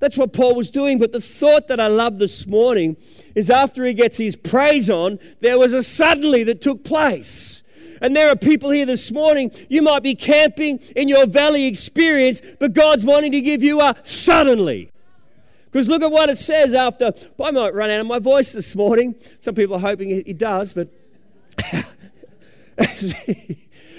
[0.01, 0.99] That's what Paul was doing.
[0.99, 2.99] But the thought that I love this morning
[3.35, 7.62] is after he gets his praise on, there was a suddenly that took place.
[8.03, 12.43] And there are people here this morning, you might be camping in your valley experience,
[12.59, 14.91] but God's wanting to give you a suddenly.
[15.67, 17.13] Because look at what it says after.
[17.43, 19.15] I might run out of my voice this morning.
[19.41, 20.89] Some people are hoping it does, but.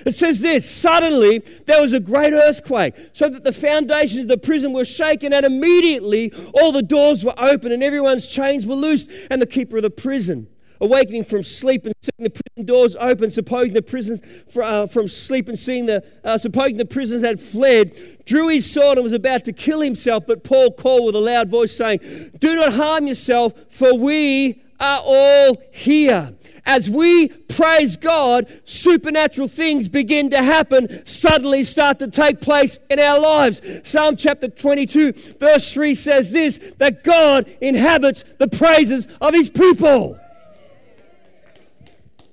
[0.05, 4.37] It says this suddenly there was a great earthquake, so that the foundations of the
[4.37, 9.09] prison were shaken, and immediately all the doors were open, and everyone's chains were loosed,
[9.29, 10.47] and the keeper of the prison
[10.81, 14.21] awakening from sleep and seeing the prison doors open, supposing the prisons
[14.61, 18.97] uh, from sleep and seeing the uh, supposing the prisoners had fled, drew his sword
[18.97, 20.25] and was about to kill himself.
[20.27, 21.99] But Paul called with a loud voice, saying,
[22.39, 26.33] "Do not harm yourself, for we are all here."
[26.65, 32.99] As we praise God, supernatural things begin to happen, suddenly start to take place in
[32.99, 33.61] our lives.
[33.83, 40.17] Psalm chapter 22, verse 3 says this that God inhabits the praises of his people.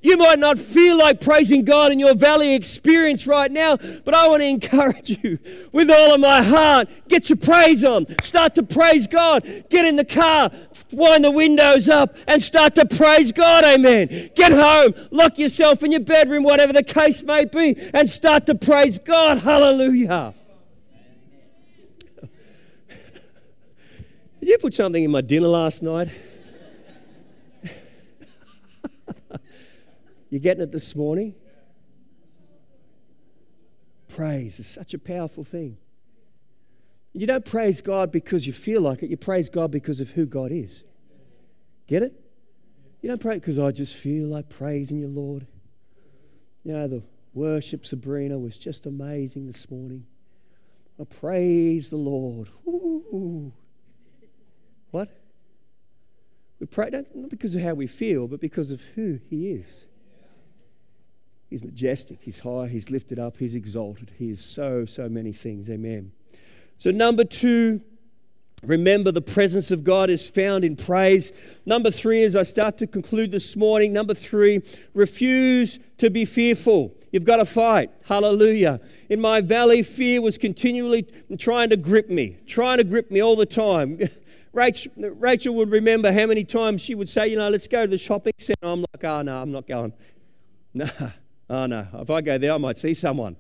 [0.03, 4.29] You might not feel like praising God in your valley experience right now, but I
[4.29, 5.39] want to encourage you
[5.73, 6.89] with all of my heart.
[7.09, 8.07] Get your praise on.
[8.23, 9.45] Start to praise God.
[9.69, 10.51] Get in the car,
[10.93, 13.65] wind the windows up, and start to praise God.
[13.65, 14.31] Amen.
[14.35, 18.55] Get home, lock yourself in your bedroom, whatever the case may be, and start to
[18.55, 19.39] praise God.
[19.39, 20.33] Hallelujah.
[24.41, 26.09] Did you put something in my dinner last night?
[30.31, 31.35] You getting it this morning?
[34.09, 35.77] Praise is such a powerful thing.
[37.13, 40.27] You don't praise God because you feel like it, you praise God because of who
[40.27, 40.85] God is.
[41.89, 42.15] Get it?
[43.03, 45.47] You don't pray because I just feel like praising you, Lord.
[46.63, 47.03] You know, the
[47.35, 50.07] worship, Sabrina, was just amazing this morning.
[51.01, 52.51] I praise the Lord.
[52.69, 53.53] Ooh.
[54.91, 55.09] What?
[56.61, 59.87] We pray not because of how we feel, but because of who He is.
[61.51, 64.13] He's majestic, He's high, He's lifted up, He's exalted.
[64.17, 65.69] He is so, so many things.
[65.69, 66.13] Amen.
[66.79, 67.83] So, number two,
[68.63, 71.33] remember the presence of God is found in praise.
[71.67, 74.63] Number three, as I start to conclude this morning, number three,
[74.95, 76.95] refuse to be fearful.
[77.11, 77.91] You've got to fight.
[78.05, 78.81] Hallelujah.
[79.09, 83.35] In my valley, fear was continually trying to grip me, trying to grip me all
[83.35, 83.99] the time.
[84.53, 87.91] Rachel, Rachel would remember how many times she would say, You know, let's go to
[87.91, 88.59] the shopping center.
[88.63, 89.93] I'm like, ah, Oh, no, I'm not going.
[90.73, 90.87] No,
[91.51, 93.37] Oh no, if I go there, I might see someone.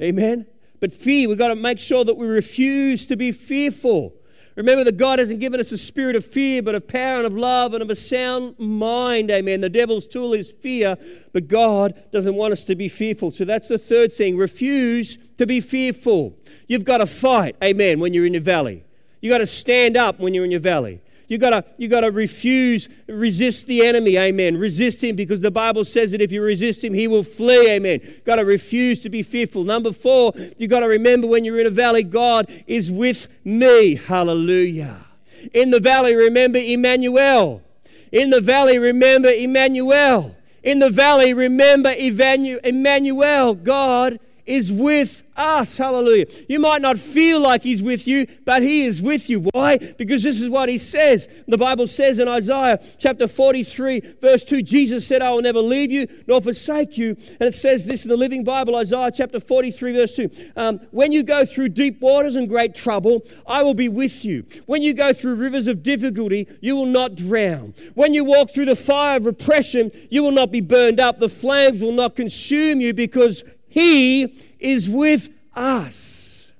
[0.00, 0.46] Amen?
[0.78, 4.14] But fear, we've got to make sure that we refuse to be fearful.
[4.56, 7.34] Remember that God hasn't given us a spirit of fear, but of power and of
[7.34, 9.30] love and of a sound mind.
[9.30, 9.62] Amen.
[9.62, 10.98] The devil's tool is fear,
[11.32, 13.30] but God doesn't want us to be fearful.
[13.30, 14.36] So that's the third thing.
[14.36, 16.36] Refuse to be fearful.
[16.68, 17.56] You've got to fight.
[17.64, 18.00] Amen.
[18.00, 18.84] When you're in your valley.
[19.22, 21.00] you've got to stand up when you're in your valley.
[21.30, 24.58] You gotta, you gotta refuse, resist the enemy, amen.
[24.58, 28.00] Resist him because the Bible says that if you resist him, he will flee, amen.
[28.24, 29.62] Gotta refuse to be fearful.
[29.62, 33.94] Number four, you gotta remember when you're in a valley, God is with me.
[33.94, 35.06] Hallelujah.
[35.54, 37.62] In the valley, remember Emmanuel.
[38.10, 40.34] In the valley, remember Emmanuel.
[40.64, 43.54] In the valley, remember Emmanuel.
[43.54, 44.18] God
[44.50, 45.76] is with us.
[45.76, 46.26] Hallelujah.
[46.48, 49.40] You might not feel like He's with you, but He is with you.
[49.52, 49.78] Why?
[49.78, 51.28] Because this is what He says.
[51.46, 55.90] The Bible says in Isaiah chapter 43, verse 2, Jesus said, I will never leave
[55.90, 57.16] you nor forsake you.
[57.38, 60.30] And it says this in the Living Bible, Isaiah chapter 43, verse 2.
[60.56, 64.44] Um, when you go through deep waters and great trouble, I will be with you.
[64.66, 67.74] When you go through rivers of difficulty, you will not drown.
[67.94, 71.18] When you walk through the fire of repression, you will not be burned up.
[71.18, 76.50] The flames will not consume you because he is with us.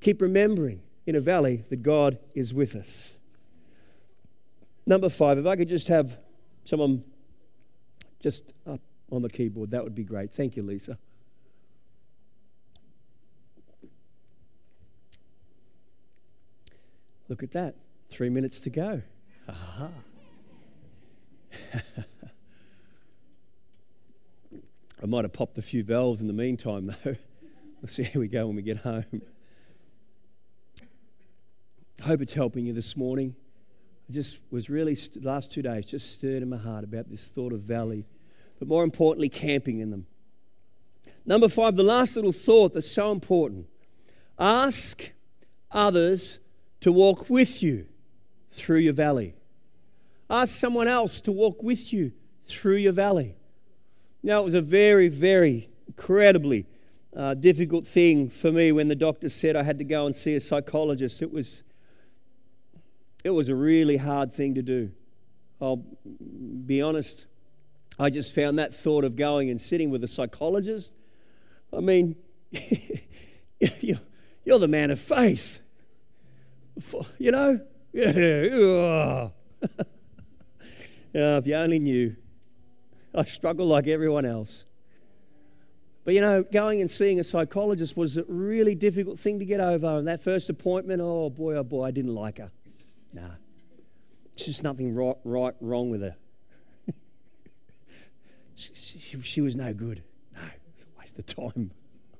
[0.00, 3.14] Keep remembering in a valley that God is with us.
[4.86, 6.18] Number five, if I could just have
[6.64, 7.02] someone
[8.20, 10.32] just up on the keyboard, that would be great.
[10.32, 10.98] Thank you, Lisa.
[17.28, 17.74] Look at that.
[18.10, 19.02] Three minutes to go.
[19.48, 19.88] Aha.
[25.02, 26.96] I might have popped a few valves in the meantime, though.
[27.82, 29.22] we'll see how we go when we get home.
[32.02, 33.34] I hope it's helping you this morning.
[34.08, 37.28] I just was really, st- last two days, just stirred in my heart about this
[37.28, 38.04] thought of valley,
[38.58, 40.06] but more importantly, camping in them.
[41.24, 43.66] Number five, the last little thought that's so important
[44.38, 45.12] ask
[45.70, 46.38] others
[46.80, 47.86] to walk with you
[48.50, 49.34] through your valley.
[50.28, 52.12] Ask someone else to walk with you
[52.46, 53.36] through your valley.
[54.22, 56.66] Now, it was a very, very incredibly
[57.16, 60.34] uh, difficult thing for me when the doctor said I had to go and see
[60.34, 61.22] a psychologist.
[61.22, 61.62] It was,
[63.24, 64.92] it was a really hard thing to do.
[65.60, 65.84] I'll
[66.66, 67.26] be honest.
[67.98, 70.94] I just found that thought of going and sitting with a psychologist.
[71.72, 72.16] I mean,
[73.60, 75.60] you're the man of faith.
[77.18, 77.60] You know?
[77.92, 79.30] Yeah.
[81.38, 82.14] if you only knew.
[83.14, 84.64] I struggle like everyone else.
[86.04, 89.60] But you know, going and seeing a psychologist was a really difficult thing to get
[89.60, 89.98] over.
[89.98, 92.50] And that first appointment, oh boy, oh boy, I didn't like her.
[93.12, 93.32] Nah,
[94.34, 96.16] it's just nothing right, right wrong with her.
[98.54, 100.02] she, she, she, was no good.
[100.34, 100.40] No,
[100.72, 101.70] it's a waste of time.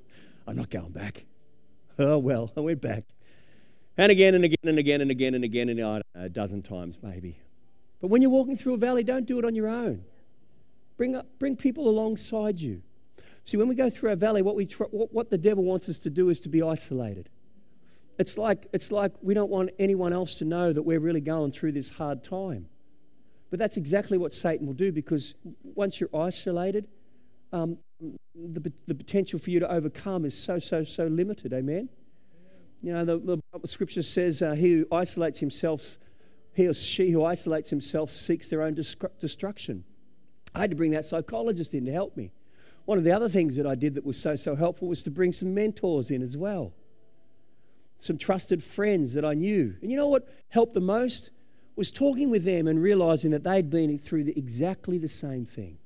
[0.47, 1.24] I'm not going back.
[1.99, 3.05] Oh well, I went back.
[3.97, 6.99] And again and again and again and again and again, and know, a dozen times
[7.03, 7.38] maybe.
[8.01, 10.05] But when you're walking through a valley, don't do it on your own.
[11.01, 12.82] Bring, up, bring people alongside you.
[13.46, 15.88] See, when we go through our valley, what, we tr- what, what the devil wants
[15.88, 17.30] us to do is to be isolated.
[18.18, 21.53] It's like, it's like we don't want anyone else to know that we're really going
[21.53, 22.66] through this hard time.
[23.48, 25.32] But that's exactly what Satan will do because
[25.62, 26.86] once you're isolated,
[27.51, 27.78] um,
[28.34, 31.55] the, the potential for you to overcome is so, so, so limited.
[31.55, 31.88] Amen?
[32.82, 35.98] You know, the, the scripture says, uh, he who isolates himself,
[36.53, 38.74] he or she who isolates himself seeks their own
[39.18, 39.84] destruction.
[40.55, 42.32] I had to bring that psychologist in to help me.
[42.84, 45.11] One of the other things that I did that was so, so helpful was to
[45.11, 46.72] bring some mentors in as well.
[47.98, 49.76] Some trusted friends that I knew.
[49.80, 51.30] And you know what helped the most?
[51.76, 55.78] Was talking with them and realizing that they'd been through the, exactly the same thing.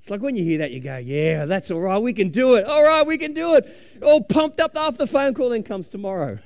[0.00, 2.54] It's like when you hear that, you go, Yeah, that's all right, we can do
[2.54, 2.64] it.
[2.64, 3.68] All right, we can do it.
[4.02, 6.38] All pumped up after the phone call, then comes tomorrow.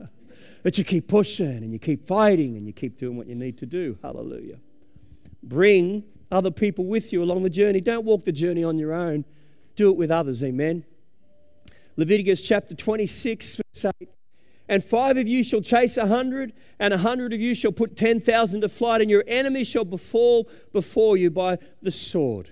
[0.62, 3.58] but you keep pushing and you keep fighting and you keep doing what you need
[3.58, 3.98] to do.
[4.02, 4.58] Hallelujah.
[5.42, 7.80] Bring other people with you along the journey.
[7.80, 9.24] Don't walk the journey on your own,
[9.76, 10.42] do it with others.
[10.42, 10.84] Amen.
[11.96, 14.08] Leviticus chapter 26, verse 8.
[14.68, 17.96] And five of you shall chase a hundred, and a hundred of you shall put
[17.96, 22.48] ten thousand to flight, and your enemy shall befall before you by the sword.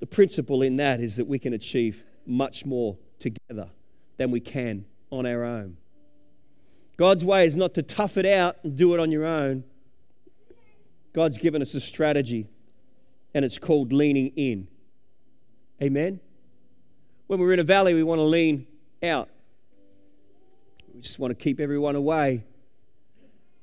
[0.00, 3.70] The principle in that is that we can achieve much more together
[4.16, 5.76] than we can on our own.
[6.96, 9.64] God's way is not to tough it out and do it on your own.
[11.14, 12.48] God's given us a strategy,
[13.32, 14.68] and it's called leaning in.
[15.80, 16.20] Amen?
[17.28, 18.66] When we're in a valley, we want to lean
[19.02, 19.30] out.
[20.92, 22.44] We just want to keep everyone away.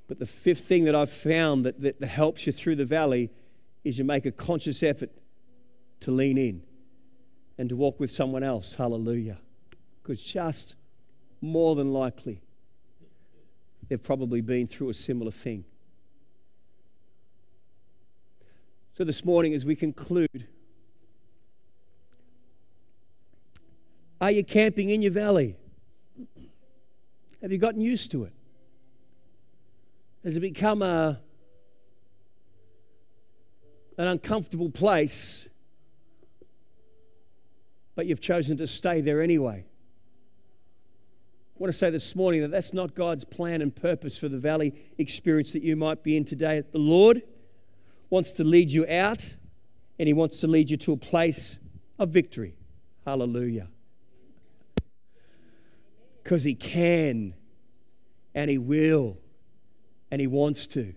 [0.07, 3.29] But the fifth thing that I've found that, that, that helps you through the valley
[3.83, 5.11] is you make a conscious effort
[6.01, 6.63] to lean in
[7.57, 8.73] and to walk with someone else.
[8.73, 9.39] Hallelujah.
[10.01, 10.75] Because just
[11.41, 12.41] more than likely,
[13.87, 15.65] they've probably been through a similar thing.
[18.93, 20.47] So, this morning, as we conclude,
[24.19, 25.55] are you camping in your valley?
[27.41, 28.33] Have you gotten used to it?
[30.25, 31.21] Has it become a,
[33.97, 35.47] an uncomfortable place,
[37.95, 39.63] but you've chosen to stay there anyway?
[41.55, 44.37] I want to say this morning that that's not God's plan and purpose for the
[44.37, 46.61] valley experience that you might be in today.
[46.69, 47.21] The Lord
[48.11, 49.33] wants to lead you out
[49.97, 51.57] and He wants to lead you to a place
[51.97, 52.53] of victory.
[53.05, 53.67] Hallelujah.
[56.23, 57.33] Because He can
[58.35, 59.17] and He will
[60.11, 60.93] and He wants to.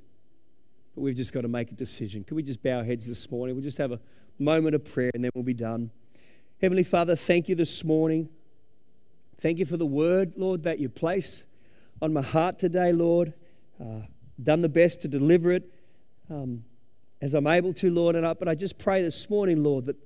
[0.95, 2.25] But we've just got to make a decision.
[2.25, 3.55] Can we just bow our heads this morning?
[3.55, 4.01] We'll just have a
[4.39, 5.91] moment of prayer and then we'll be done.
[6.61, 8.29] Heavenly Father, thank you this morning.
[9.39, 11.45] Thank you for the word, Lord, that you place
[12.03, 13.35] on my heart today, Lord.
[13.81, 14.03] Uh,
[14.43, 15.73] done the best to deliver it
[16.31, 16.65] um,
[17.25, 18.17] as I'm able to, Lord.
[18.17, 19.97] And I, but I just pray this morning, Lord, that,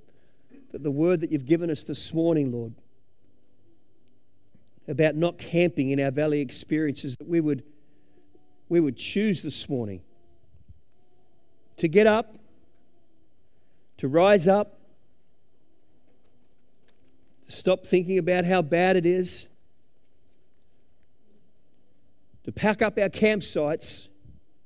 [0.70, 2.74] that the word that you've given us this morning, Lord,
[4.86, 7.64] about not camping in our valley experiences, that we would
[8.68, 10.02] we would choose this morning
[11.78, 12.36] to get up,
[13.96, 14.78] to rise up,
[17.46, 19.48] to stop thinking about how bad it is,
[22.44, 24.06] to pack up our campsites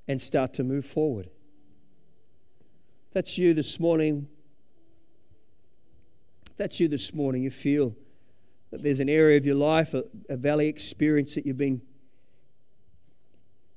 [0.06, 1.30] and start to move forward.
[3.12, 4.28] That's you this morning.
[6.56, 7.42] That's you this morning.
[7.42, 7.94] You feel
[8.70, 11.82] that there's an area of your life, a, a valley experience that you've been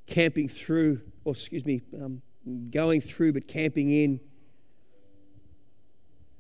[0.08, 2.22] camping through, or excuse me, um,
[2.72, 4.22] going through, but camping in.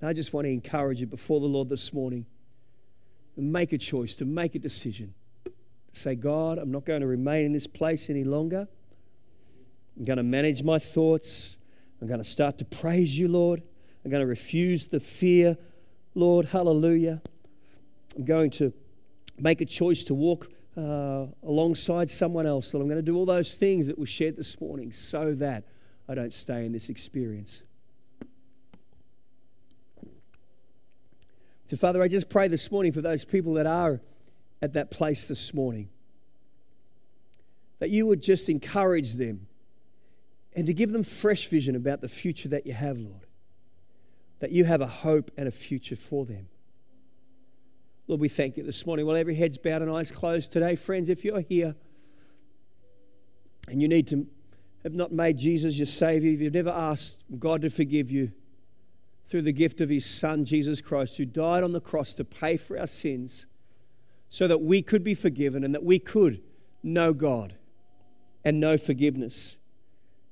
[0.01, 2.27] I just want to encourage you before the Lord this morning
[3.35, 5.15] to make a choice, to make a decision.
[5.45, 8.67] To say, God, I'm not going to remain in this place any longer.
[9.97, 11.57] I'm going to manage my thoughts.
[12.01, 13.63] I'm going to start to praise you, Lord.
[14.03, 15.57] I'm going to refuse the fear,
[16.13, 16.47] Lord.
[16.47, 17.21] Hallelujah.
[18.15, 18.73] I'm going to
[19.39, 22.71] make a choice to walk uh, alongside someone else.
[22.71, 25.63] That I'm going to do all those things that were shared this morning so that
[26.07, 27.63] I don't stay in this experience.
[31.69, 33.99] So, Father, I just pray this morning for those people that are
[34.61, 35.89] at that place this morning
[37.79, 39.47] that you would just encourage them
[40.55, 43.25] and to give them fresh vision about the future that you have, Lord.
[44.39, 46.47] That you have a hope and a future for them.
[48.07, 49.05] Lord, we thank you this morning.
[49.05, 51.75] While every head's bowed and eyes closed today, friends, if you're here
[53.67, 54.27] and you need to
[54.83, 58.31] have not made Jesus your Savior, if you've never asked God to forgive you
[59.27, 62.57] through the gift of His Son, Jesus Christ, who died on the cross to pay
[62.57, 63.47] for our sins
[64.29, 66.41] so that we could be forgiven and that we could
[66.83, 67.55] know God
[68.43, 69.57] and know forgiveness.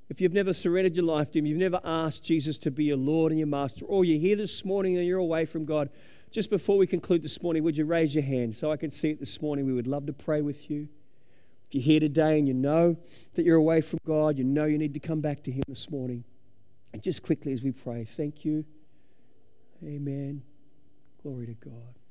[0.08, 2.96] If you've never surrendered your life to Him, you've never asked Jesus to be your
[2.96, 5.88] Lord and your Master, or you're here this morning and you're away from God,
[6.30, 9.10] just before we conclude this morning, would you raise your hand so I can see
[9.10, 9.66] it this morning?
[9.66, 10.88] We would love to pray with you.
[11.68, 12.96] If you're here today and you know
[13.34, 15.90] that you're away from God, you know you need to come back to Him this
[15.90, 16.24] morning.
[16.92, 18.64] And just quickly as we pray, thank you.
[19.82, 20.42] Amen.
[21.22, 22.03] Glory to God.